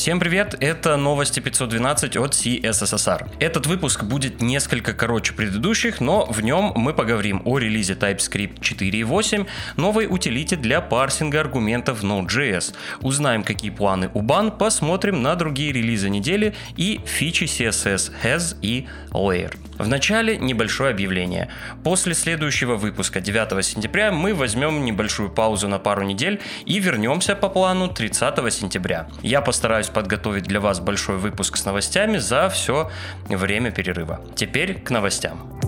Всем 0.00 0.18
привет, 0.18 0.54
это 0.60 0.96
новости 0.96 1.40
512 1.40 2.16
от 2.16 2.32
CSSR. 2.32 3.32
Этот 3.38 3.66
выпуск 3.66 4.02
будет 4.02 4.40
несколько 4.40 4.94
короче 4.94 5.34
предыдущих, 5.34 6.00
но 6.00 6.24
в 6.24 6.40
нем 6.40 6.72
мы 6.74 6.94
поговорим 6.94 7.42
о 7.44 7.58
релизе 7.58 7.92
TypeScript 7.92 8.60
4.8, 8.60 9.46
новой 9.76 10.06
утилите 10.06 10.56
для 10.56 10.80
парсинга 10.80 11.40
аргументов 11.40 12.00
в 12.00 12.04
Node.js, 12.06 12.74
узнаем 13.02 13.42
какие 13.42 13.70
планы 13.70 14.10
у 14.14 14.22
бан, 14.22 14.52
посмотрим 14.52 15.20
на 15.20 15.34
другие 15.34 15.70
релизы 15.70 16.08
недели 16.08 16.54
и 16.78 17.02
фичи 17.04 17.44
CSS 17.44 18.10
Has 18.24 18.56
и 18.62 18.88
Layer. 19.10 19.54
Вначале 19.80 20.36
небольшое 20.36 20.90
объявление. 20.90 21.50
После 21.82 22.14
следующего 22.14 22.76
выпуска 22.76 23.20
9 23.20 23.64
сентября 23.64 24.12
мы 24.12 24.34
возьмем 24.34 24.84
небольшую 24.84 25.30
паузу 25.30 25.68
на 25.68 25.78
пару 25.78 26.02
недель 26.02 26.40
и 26.66 26.78
вернемся 26.78 27.34
по 27.34 27.48
плану 27.48 27.88
30 27.88 28.52
сентября. 28.52 29.08
Я 29.22 29.40
постараюсь 29.40 29.89
подготовить 29.92 30.44
для 30.44 30.60
вас 30.60 30.80
большой 30.80 31.16
выпуск 31.16 31.56
с 31.56 31.64
новостями 31.64 32.18
за 32.18 32.48
все 32.48 32.90
время 33.28 33.70
перерыва. 33.70 34.20
Теперь 34.34 34.74
к 34.74 34.90
новостям. 34.90 35.60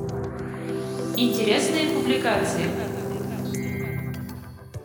Интересные 1.16 1.88
публикации. 1.88 2.91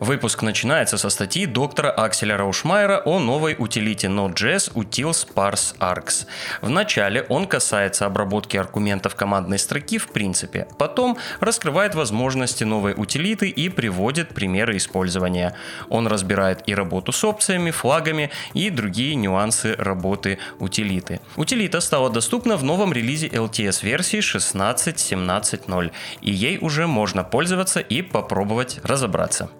Выпуск 0.00 0.42
начинается 0.42 0.96
со 0.96 1.10
статьи 1.10 1.44
доктора 1.44 1.90
Акселя 1.90 2.36
Раушмайера 2.36 3.02
о 3.04 3.18
новой 3.18 3.56
утилите 3.58 4.06
Node.js 4.06 4.72
Utils 4.74 5.26
Parse 5.34 5.76
Args. 5.78 6.26
Вначале 6.62 7.22
он 7.22 7.46
касается 7.46 8.06
обработки 8.06 8.56
аргументов 8.56 9.16
командной 9.16 9.58
строки 9.58 9.98
в 9.98 10.08
принципе, 10.08 10.68
потом 10.78 11.18
раскрывает 11.40 11.96
возможности 11.96 12.62
новой 12.62 12.94
утилиты 12.96 13.48
и 13.48 13.68
приводит 13.68 14.28
примеры 14.28 14.76
использования. 14.76 15.56
Он 15.88 16.06
разбирает 16.06 16.62
и 16.66 16.74
работу 16.74 17.10
с 17.10 17.24
опциями, 17.24 17.72
флагами 17.72 18.30
и 18.54 18.70
другие 18.70 19.16
нюансы 19.16 19.74
работы 19.78 20.38
утилиты. 20.60 21.20
Утилита 21.34 21.80
стала 21.80 22.08
доступна 22.08 22.56
в 22.56 22.62
новом 22.62 22.92
релизе 22.92 23.26
LTS 23.26 23.84
версии 23.84 24.20
16.17.0, 24.20 25.90
и 26.20 26.30
ей 26.30 26.58
уже 26.58 26.86
можно 26.86 27.24
пользоваться 27.24 27.80
и 27.80 28.02
попробовать 28.02 28.78
разобраться. 28.84 29.50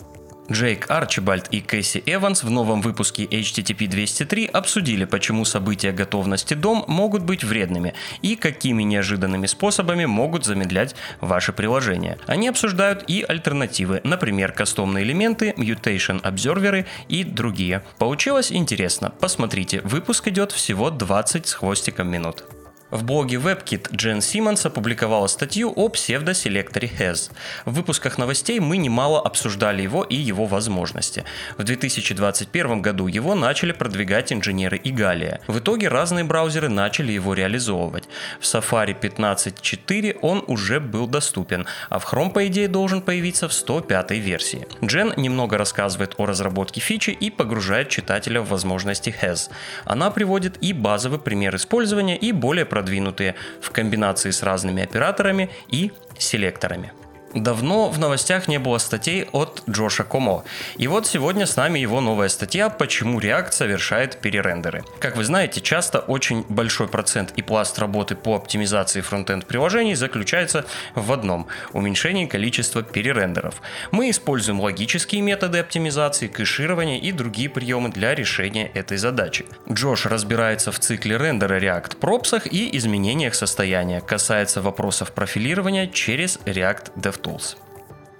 Джейк 0.50 0.90
Арчибальд 0.90 1.48
и 1.50 1.60
Кэсси 1.60 2.02
Эванс 2.06 2.42
в 2.42 2.50
новом 2.50 2.80
выпуске 2.80 3.24
HTTP 3.24 3.86
203 3.86 4.46
обсудили, 4.46 5.04
почему 5.04 5.44
события 5.44 5.92
готовности 5.92 6.54
дом 6.54 6.84
могут 6.88 7.22
быть 7.22 7.44
вредными 7.44 7.94
и 8.22 8.34
какими 8.34 8.82
неожиданными 8.82 9.46
способами 9.46 10.06
могут 10.06 10.46
замедлять 10.46 10.94
ваше 11.20 11.52
приложение. 11.52 12.18
Они 12.26 12.48
обсуждают 12.48 13.04
и 13.08 13.22
альтернативы, 13.28 14.00
например, 14.04 14.52
кастомные 14.52 15.04
элементы, 15.04 15.54
mutation 15.58 16.20
обзорверы 16.22 16.86
и 17.08 17.24
другие. 17.24 17.82
Получилось 17.98 18.50
интересно. 18.50 19.12
Посмотрите, 19.20 19.82
выпуск 19.82 20.28
идет 20.28 20.52
всего 20.52 20.90
20 20.90 21.46
с 21.46 21.52
хвостиком 21.52 22.10
минут. 22.10 22.44
В 22.90 23.04
блоге 23.04 23.36
WebKit 23.36 23.94
Джен 23.94 24.22
Симмонс 24.22 24.64
опубликовала 24.64 25.26
статью 25.26 25.70
о 25.76 25.90
псевдоселекторе 25.90 26.90
Has. 26.98 27.30
В 27.66 27.74
выпусках 27.74 28.16
новостей 28.16 28.60
мы 28.60 28.78
немало 28.78 29.20
обсуждали 29.20 29.82
его 29.82 30.04
и 30.04 30.16
его 30.16 30.46
возможности. 30.46 31.24
В 31.58 31.64
2021 31.64 32.80
году 32.80 33.06
его 33.06 33.34
начали 33.34 33.72
продвигать 33.72 34.32
инженеры 34.32 34.80
Игалия. 34.82 35.42
В 35.48 35.58
итоге 35.58 35.88
разные 35.88 36.24
браузеры 36.24 36.70
начали 36.70 37.12
его 37.12 37.34
реализовывать. 37.34 38.08
В 38.40 38.44
Safari 38.44 38.98
15.4 38.98 40.20
он 40.22 40.42
уже 40.46 40.80
был 40.80 41.06
доступен, 41.06 41.66
а 41.90 41.98
в 41.98 42.10
Chrome, 42.10 42.32
по 42.32 42.46
идее, 42.46 42.68
должен 42.68 43.02
появиться 43.02 43.48
в 43.48 43.52
105 43.52 44.12
версии. 44.12 44.66
Джен 44.82 45.12
немного 45.18 45.58
рассказывает 45.58 46.14
о 46.16 46.24
разработке 46.24 46.80
фичи 46.80 47.10
и 47.10 47.30
погружает 47.30 47.90
читателя 47.90 48.40
в 48.40 48.48
возможности 48.48 49.14
Has. 49.22 49.50
Она 49.84 50.10
приводит 50.10 50.56
и 50.62 50.72
базовый 50.72 51.18
пример 51.18 51.54
использования, 51.54 52.16
и 52.16 52.32
более 52.32 52.64
продвинутые 52.78 53.34
в 53.60 53.70
комбинации 53.70 54.30
с 54.30 54.44
разными 54.44 54.84
операторами 54.84 55.50
и 55.68 55.90
селекторами. 56.18 56.92
Давно 57.34 57.90
в 57.90 57.98
новостях 57.98 58.48
не 58.48 58.58
было 58.58 58.78
статей 58.78 59.28
от 59.32 59.62
Джоша 59.68 60.04
Комо. 60.04 60.44
И 60.78 60.88
вот 60.88 61.06
сегодня 61.06 61.44
с 61.46 61.56
нами 61.56 61.78
его 61.78 62.00
новая 62.00 62.28
статья 62.30 62.70
«Почему 62.70 63.20
React 63.20 63.52
совершает 63.52 64.16
перерендеры». 64.16 64.82
Как 64.98 65.16
вы 65.16 65.24
знаете, 65.24 65.60
часто 65.60 65.98
очень 65.98 66.46
большой 66.48 66.88
процент 66.88 67.32
и 67.36 67.42
пласт 67.42 67.78
работы 67.78 68.16
по 68.16 68.34
оптимизации 68.34 69.02
фронтенд 69.02 69.44
приложений 69.44 69.96
заключается 69.96 70.64
в 70.94 71.12
одном– 71.12 71.48
уменьшении 71.72 72.24
количества 72.24 72.82
перерендеров. 72.82 73.60
Мы 73.90 74.08
используем 74.08 74.60
логические 74.60 75.20
методы 75.20 75.58
оптимизации, 75.58 76.28
кэширования 76.28 76.98
и 76.98 77.12
другие 77.12 77.50
приемы 77.50 77.90
для 77.90 78.14
решения 78.14 78.70
этой 78.72 78.96
задачи. 78.96 79.44
Джош 79.70 80.06
разбирается 80.06 80.72
в 80.72 80.78
цикле 80.78 81.18
рендера 81.18 81.60
React 81.60 81.98
пропсах 81.98 82.46
и 82.46 82.74
изменениях 82.76 83.34
состояния, 83.34 84.00
касается 84.00 84.62
вопросов 84.62 85.12
профилирования 85.12 85.88
через 85.88 86.38
React 86.46 86.92
DevTools. 86.96 87.17
Tous. 87.22 87.56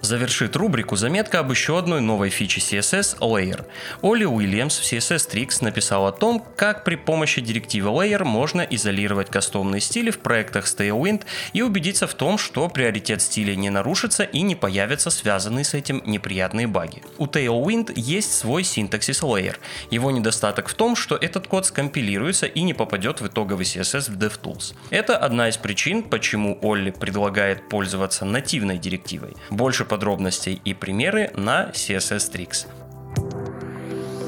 Завершит 0.01 0.55
рубрику 0.55 0.95
заметка 0.95 1.41
об 1.41 1.51
еще 1.51 1.77
одной 1.77 2.01
новой 2.01 2.31
фиче 2.31 2.61
CSS 2.61 3.19
Layer. 3.19 3.67
Оли 4.01 4.25
Уильямс 4.25 4.79
в 4.79 4.85
CSS 4.85 5.29
Tricks 5.29 5.59
написал 5.61 6.07
о 6.07 6.13
том, 6.13 6.45
как 6.57 6.85
при 6.85 6.95
помощи 6.95 7.41
директивы 7.41 7.91
Layer 7.91 8.23
можно 8.23 8.61
изолировать 8.61 9.29
кастомные 9.29 9.81
стили 9.81 10.11
в 10.11 10.21
проектах 10.21 10.69
с 10.69 10.77
Tailwind 10.77 11.25
и 11.53 11.63
убедиться 11.63 12.07
в 12.07 12.15
том, 12.15 12.39
что 12.39 12.69
приоритет 12.69 13.23
стиля 13.23 13.57
не 13.57 13.71
нарушится 13.71 14.23
и 14.23 14.43
не 14.43 14.55
появятся 14.55 15.11
связанные 15.11 15.65
с 15.65 15.75
этим 15.75 16.01
неприятные 16.07 16.69
баги. 16.69 17.03
У 17.19 17.27
Tailwind 17.27 17.93
есть 17.97 18.33
свой 18.33 18.63
синтаксис 18.63 19.23
Layer. 19.23 19.57
Его 19.91 20.13
недостаток 20.13 20.69
в 20.69 20.75
том, 20.75 20.95
что 20.95 21.17
этот 21.17 21.49
код 21.49 21.67
скомпилируется 21.67 22.47
и 22.47 22.63
не 22.63 22.73
попадет 22.73 23.21
в 23.21 23.27
итоговый 23.27 23.65
CSS 23.65 24.13
в 24.13 24.17
DevTools. 24.17 24.75
Это 24.91 25.17
одна 25.17 25.49
из 25.49 25.57
причин, 25.57 26.05
почему 26.05 26.57
Олли 26.63 26.91
предлагает 26.93 27.69
пользоваться 27.69 28.25
нативной 28.25 28.79
директивой. 28.79 29.35
Больше 29.51 29.88
подробностей 29.89 30.61
и 30.65 30.75
примеры 30.75 31.33
на 31.35 31.71
CSS 31.71 32.31
Tricks. 32.33 32.67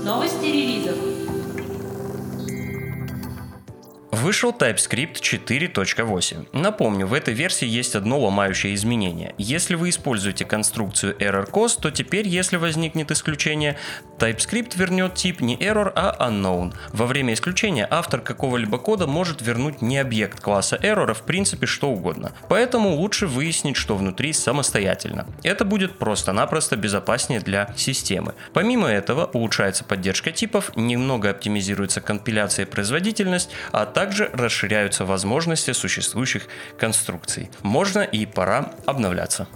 Новости 0.04 0.46
релизов. 0.46 0.79
Вышел 4.20 4.50
TypeScript 4.50 5.22
4.8. 5.22 6.48
Напомню, 6.52 7.06
в 7.06 7.14
этой 7.14 7.32
версии 7.32 7.66
есть 7.66 7.94
одно 7.94 8.20
ломающее 8.20 8.74
изменение. 8.74 9.34
Если 9.38 9.76
вы 9.76 9.88
используете 9.88 10.44
конструкцию 10.44 11.16
error 11.16 11.48
то 11.80 11.90
теперь, 11.90 12.28
если 12.28 12.58
возникнет 12.58 13.10
исключение, 13.10 13.78
TypeScript 14.18 14.76
вернет 14.76 15.14
тип 15.14 15.40
не 15.40 15.56
error, 15.56 15.90
а 15.96 16.28
unknown. 16.28 16.74
Во 16.92 17.06
время 17.06 17.32
исключения 17.32 17.88
автор 17.90 18.20
какого-либо 18.20 18.76
кода 18.76 19.06
может 19.06 19.40
вернуть 19.40 19.80
не 19.80 19.96
объект 19.96 20.40
класса 20.40 20.78
error, 20.82 21.10
а 21.10 21.14
в 21.14 21.22
принципе 21.22 21.64
что 21.64 21.88
угодно. 21.88 22.32
Поэтому 22.50 22.90
лучше 22.90 23.26
выяснить, 23.26 23.78
что 23.78 23.96
внутри 23.96 24.34
самостоятельно. 24.34 25.26
Это 25.42 25.64
будет 25.64 25.98
просто-напросто 25.98 26.76
безопаснее 26.76 27.40
для 27.40 27.72
системы. 27.74 28.34
Помимо 28.52 28.88
этого, 28.88 29.24
улучшается 29.32 29.84
поддержка 29.84 30.30
типов, 30.30 30.76
немного 30.76 31.30
оптимизируется 31.30 32.02
компиляция 32.02 32.66
и 32.66 32.68
производительность, 32.68 33.48
а 33.72 33.86
также 33.86 34.09
также 34.10 34.28
расширяются 34.32 35.04
возможности 35.04 35.72
существующих 35.72 36.48
конструкций. 36.76 37.48
Можно 37.62 38.00
и 38.00 38.26
пора 38.26 38.72
обновляться. 38.84 39.46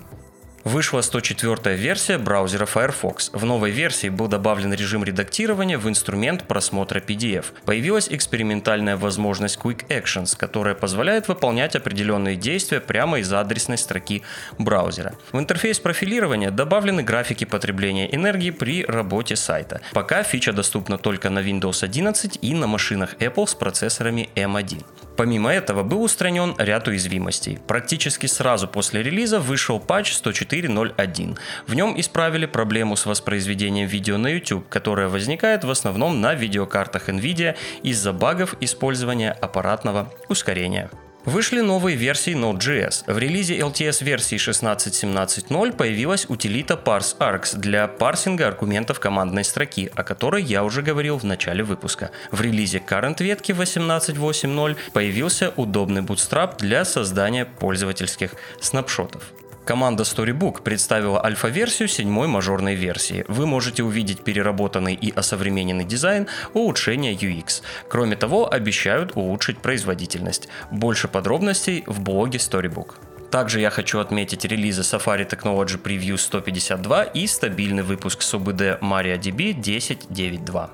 Вышла 0.64 1.02
104 1.02 1.76
версия 1.76 2.16
браузера 2.16 2.64
Firefox. 2.64 3.30
В 3.34 3.44
новой 3.44 3.70
версии 3.70 4.08
был 4.08 4.28
добавлен 4.28 4.72
режим 4.72 5.04
редактирования 5.04 5.76
в 5.76 5.86
инструмент 5.90 6.44
просмотра 6.48 7.00
PDF. 7.00 7.44
Появилась 7.66 8.08
экспериментальная 8.08 8.96
возможность 8.96 9.58
Quick 9.62 9.86
Actions, 9.88 10.34
которая 10.34 10.74
позволяет 10.74 11.28
выполнять 11.28 11.76
определенные 11.76 12.36
действия 12.36 12.80
прямо 12.80 13.18
из 13.18 13.30
адресной 13.30 13.76
строки 13.76 14.22
браузера. 14.58 15.14
В 15.32 15.38
интерфейс 15.38 15.78
профилирования 15.80 16.50
добавлены 16.50 17.02
графики 17.02 17.44
потребления 17.44 18.12
энергии 18.14 18.50
при 18.50 18.86
работе 18.86 19.36
сайта. 19.36 19.82
Пока 19.92 20.22
фича 20.22 20.54
доступна 20.54 20.96
только 20.96 21.28
на 21.28 21.40
Windows 21.40 21.84
11 21.84 22.38
и 22.40 22.54
на 22.54 22.66
машинах 22.66 23.16
Apple 23.16 23.46
с 23.46 23.54
процессорами 23.54 24.30
M1. 24.34 24.82
Помимо 25.16 25.52
этого 25.52 25.82
был 25.82 26.02
устранен 26.02 26.54
ряд 26.58 26.88
уязвимостей. 26.88 27.58
Практически 27.66 28.26
сразу 28.26 28.66
после 28.66 29.02
релиза 29.02 29.38
вышел 29.38 29.78
патч 29.78 30.12
104.0.1. 30.12 31.38
В 31.66 31.74
нем 31.74 31.98
исправили 31.98 32.46
проблему 32.46 32.96
с 32.96 33.06
воспроизведением 33.06 33.86
видео 33.86 34.18
на 34.18 34.28
YouTube, 34.28 34.68
которая 34.68 35.08
возникает 35.08 35.64
в 35.64 35.70
основном 35.70 36.20
на 36.20 36.34
видеокартах 36.34 37.08
NVIDIA 37.08 37.56
из-за 37.82 38.12
багов 38.12 38.56
использования 38.60 39.30
аппаратного 39.32 40.12
ускорения. 40.28 40.90
Вышли 41.24 41.60
новые 41.60 41.96
версии 41.96 42.34
Node.js. 42.34 43.04
В 43.06 43.16
релизе 43.16 43.58
LTS 43.58 44.04
версии 44.04 44.36
16.17.0 44.36 45.72
появилась 45.72 46.26
утилита 46.28 46.74
ParseArgs 46.74 47.56
для 47.56 47.88
парсинга 47.88 48.46
аргументов 48.46 49.00
командной 49.00 49.44
строки, 49.44 49.90
о 49.94 50.02
которой 50.02 50.42
я 50.42 50.62
уже 50.64 50.82
говорил 50.82 51.16
в 51.16 51.24
начале 51.24 51.64
выпуска. 51.64 52.10
В 52.30 52.42
релизе 52.42 52.82
Current 52.86 53.22
ветки 53.22 53.52
18.8.0 53.52 54.76
появился 54.92 55.54
удобный 55.56 56.02
bootstrap 56.02 56.58
для 56.58 56.84
создания 56.84 57.46
пользовательских 57.46 58.34
снапшотов. 58.60 59.22
Команда 59.64 60.02
Storybook 60.02 60.62
представила 60.62 61.24
альфа-версию 61.24 61.88
седьмой 61.88 62.28
мажорной 62.28 62.74
версии. 62.74 63.24
Вы 63.28 63.46
можете 63.46 63.82
увидеть 63.82 64.22
переработанный 64.22 64.94
и 64.94 65.10
осовремененный 65.10 65.84
дизайн, 65.84 66.26
улучшение 66.52 67.14
UX. 67.14 67.62
Кроме 67.88 68.16
того, 68.16 68.52
обещают 68.52 69.12
улучшить 69.14 69.58
производительность. 69.58 70.48
Больше 70.70 71.08
подробностей 71.08 71.82
в 71.86 72.00
блоге 72.00 72.38
Storybook. 72.38 72.96
Также 73.30 73.60
я 73.60 73.70
хочу 73.70 73.98
отметить 74.00 74.44
релизы 74.44 74.82
Safari 74.82 75.26
Technology 75.28 75.80
Preview 75.82 76.18
152 76.18 77.04
и 77.04 77.26
стабильный 77.26 77.82
выпуск 77.82 78.22
СУБД 78.22 78.80
MariaDB 78.82 79.54
10.9.2. 79.54 80.70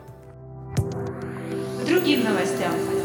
Другим 1.87 2.25
новостям. 2.25 3.00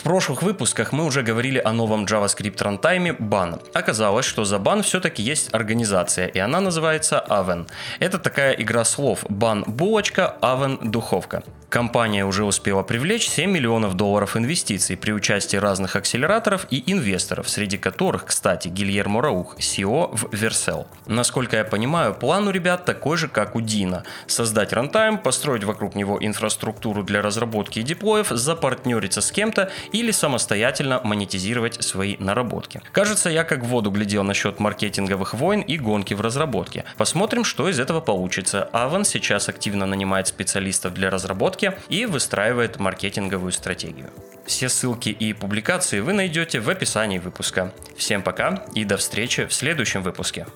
В 0.00 0.02
прошлых 0.02 0.42
выпусках 0.42 0.92
мы 0.92 1.04
уже 1.04 1.22
говорили 1.22 1.58
о 1.58 1.74
новом 1.74 2.06
JavaScript 2.06 2.62
рантайме 2.64 3.10
Ban. 3.10 3.60
Оказалось, 3.74 4.24
что 4.24 4.46
за 4.46 4.56
Ban 4.56 4.80
все-таки 4.80 5.22
есть 5.22 5.52
организация, 5.52 6.26
и 6.26 6.38
она 6.38 6.60
называется 6.60 7.22
Aven. 7.28 7.68
Это 7.98 8.18
такая 8.18 8.54
игра 8.54 8.84
слов 8.84 9.26
Ban 9.26 9.68
булочка, 9.68 10.38
Aven 10.40 10.88
духовка. 10.88 11.42
Компания 11.70 12.24
уже 12.24 12.44
успела 12.44 12.82
привлечь 12.82 13.28
7 13.28 13.48
миллионов 13.48 13.94
долларов 13.94 14.36
инвестиций 14.36 14.96
при 14.96 15.12
участии 15.12 15.56
разных 15.56 15.94
акселераторов 15.94 16.66
и 16.68 16.82
инвесторов, 16.90 17.48
среди 17.48 17.78
которых, 17.78 18.24
кстати, 18.24 18.66
Гильермо 18.66 19.22
Раух, 19.22 19.56
CEO 19.58 20.10
в 20.16 20.34
Vercel. 20.34 20.86
Насколько 21.06 21.58
я 21.58 21.64
понимаю, 21.64 22.12
план 22.12 22.48
у 22.48 22.50
ребят 22.50 22.86
такой 22.86 23.16
же, 23.16 23.28
как 23.28 23.54
у 23.54 23.60
Дина. 23.60 24.02
Создать 24.26 24.72
рантайм, 24.72 25.16
построить 25.16 25.62
вокруг 25.62 25.94
него 25.94 26.18
инфраструктуру 26.20 27.04
для 27.04 27.22
разработки 27.22 27.78
и 27.78 27.84
деплоев, 27.84 28.30
запартнериться 28.30 29.20
с 29.20 29.30
кем-то 29.30 29.70
или 29.92 30.10
самостоятельно 30.10 31.00
монетизировать 31.02 31.82
свои 31.82 32.16
наработки. 32.18 32.82
Кажется, 32.92 33.30
я 33.30 33.44
как 33.44 33.60
в 33.60 33.68
воду 33.68 33.90
глядел 33.90 34.22
насчет 34.22 34.60
маркетинговых 34.60 35.34
войн 35.34 35.60
и 35.60 35.76
гонки 35.78 36.14
в 36.14 36.20
разработке. 36.20 36.84
Посмотрим, 36.96 37.44
что 37.44 37.68
из 37.68 37.78
этого 37.80 38.00
получится. 38.00 38.68
Аван 38.72 39.04
сейчас 39.04 39.48
активно 39.48 39.86
нанимает 39.86 40.28
специалистов 40.28 40.94
для 40.94 41.10
разработки, 41.10 41.74
и 41.88 42.06
выстраивает 42.06 42.78
маркетинговую 42.78 43.52
стратегию. 43.52 44.10
Все 44.46 44.68
ссылки 44.68 45.10
и 45.10 45.32
публикации 45.32 46.00
вы 46.00 46.12
найдете 46.12 46.60
в 46.60 46.68
описании 46.68 47.18
выпуска. 47.18 47.72
Всем 47.96 48.22
пока 48.22 48.64
и 48.74 48.84
до 48.84 48.96
встречи 48.96 49.46
в 49.46 49.52
следующем 49.52 50.02
выпуске. 50.02 50.46